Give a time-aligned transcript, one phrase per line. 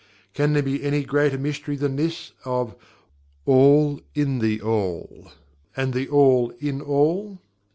[0.33, 2.73] Can there be any greater mystery than this of
[3.45, 5.29] "All in THE ALL;
[5.77, 7.37] and THE ALL in All?"